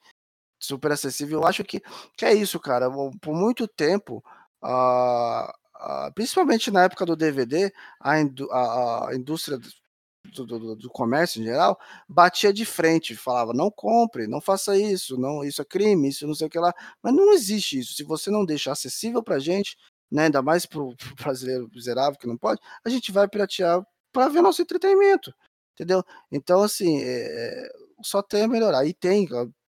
[0.59, 1.43] super acessível.
[1.43, 1.81] Eu acho que,
[2.17, 2.91] que é isso, cara.
[3.21, 4.21] Por muito tempo,
[4.61, 11.41] a, a, principalmente na época do DVD, a, a, a indústria do, do, do, comércio
[11.41, 16.09] em geral batia de frente, falava não compre, não faça isso, não isso é crime,
[16.09, 16.73] isso não sei o que lá.
[17.03, 17.95] Mas não existe isso.
[17.95, 19.77] Se você não deixar acessível para gente,
[20.11, 24.29] né, ainda mais para o brasileiro miserável que não pode, a gente vai piratear para
[24.29, 25.33] ver nosso entretenimento,
[25.75, 26.05] entendeu?
[26.31, 27.69] Então assim, é,
[28.03, 28.85] só tem a melhorar.
[28.87, 29.29] E tem,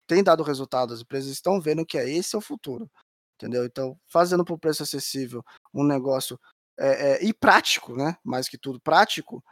[0.08, 2.89] tem dado resultado, as empresas estão vendo que é esse é o futuro,
[3.39, 3.65] entendeu?
[3.65, 6.38] Então, fazendo por preço acessível um negócio
[6.78, 8.17] é, é, e prático, né?
[8.23, 9.43] Mais que tudo prático,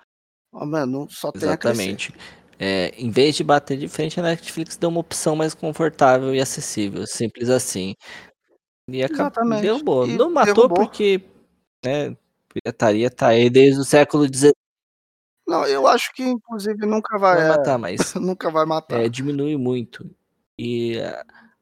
[0.51, 2.13] ó, mano, só tem Exatamente.
[2.59, 6.41] É, em vez de bater de frente, a Netflix deu uma opção mais confortável e
[6.41, 7.95] acessível, simples assim.
[8.89, 10.07] E acabou, derrubou.
[10.07, 10.77] E não matou derrubou.
[10.77, 11.23] porque
[11.85, 12.17] né,
[12.49, 14.53] pirataria tá aí desde o século XIX.
[15.47, 19.01] Não, eu acho que inclusive nunca vai, vai matar, mas nunca vai matar.
[19.01, 20.09] É, diminui muito.
[20.57, 20.97] E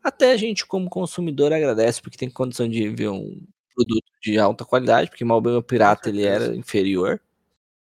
[0.06, 3.42] até a gente, como consumidor, agradece, porque tem condição de ver um
[3.74, 7.20] produto de alta qualidade, porque mal bem o pirata ele era inferior.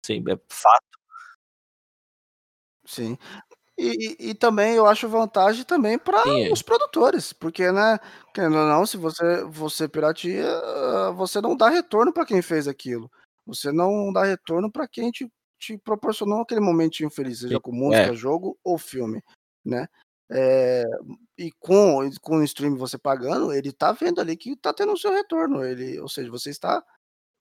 [0.04, 0.98] Sim, é fato.
[2.84, 3.16] Sim.
[3.78, 7.96] E, e, e, também eu acho vantagem também para os produtores, porque, né,
[8.34, 10.44] querendo ou não, se você, você piratia,
[11.14, 13.08] você não dá retorno para quem fez aquilo.
[13.46, 18.10] Você não dá retorno para quem te, te proporcionou aquele momentinho feliz, seja com música,
[18.10, 18.14] é.
[18.14, 19.22] jogo ou filme,
[19.64, 19.86] né?
[20.30, 20.84] É,
[21.38, 24.98] e com, com o stream você pagando, ele tá vendo ali que tá tendo o
[24.98, 25.64] seu retorno.
[25.64, 26.82] Ele, ou seja, você está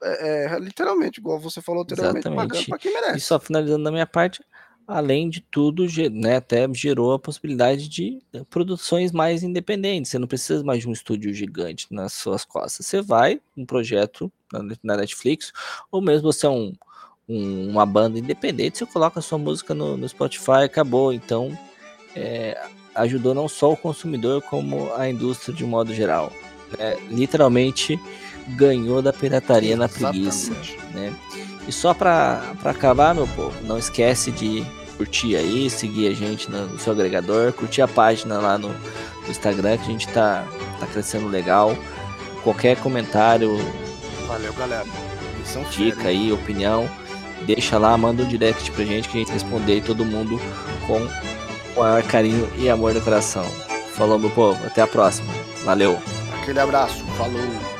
[0.01, 2.49] é, é, literalmente, igual você falou anteriormente, Exatamente.
[2.49, 3.17] pagando para quem merece.
[3.17, 4.43] E só finalizando da minha parte,
[4.87, 10.11] além de tudo, né, até gerou a possibilidade de produções mais independentes.
[10.11, 12.85] Você não precisa mais de um estúdio gigante nas suas costas.
[12.85, 14.31] Você vai, um projeto
[14.83, 15.51] na Netflix,
[15.91, 16.73] ou mesmo você é um,
[17.27, 21.11] um uma banda independente, você coloca a sua música no, no Spotify acabou.
[21.11, 21.57] Então,
[22.15, 22.57] é,
[22.97, 26.31] ajudou não só o consumidor, como a indústria de um modo geral.
[26.77, 26.97] Né?
[27.09, 27.99] Literalmente
[28.49, 30.53] ganhou da pirataria na preguiça.
[30.93, 31.13] Né?
[31.67, 34.65] E só para acabar, meu povo, não esquece de
[34.97, 39.77] curtir aí, seguir a gente no, seu agregador, curtir a página lá no, no, Instagram,
[39.77, 40.45] que a gente tá,
[40.79, 41.77] tá crescendo legal.
[42.43, 43.57] Qualquer comentário.
[44.27, 44.85] Valeu, galera.
[45.71, 46.89] Dica aí, opinião.
[47.45, 50.39] Deixa lá, manda um direct pra gente que a gente responder todo mundo
[50.85, 51.07] com
[51.77, 53.45] maior carinho e amor no coração.
[53.93, 54.65] Falou, meu povo.
[54.65, 55.33] Até a próxima.
[55.63, 55.99] Valeu.
[56.41, 57.03] Aquele abraço.
[57.17, 57.76] Falou.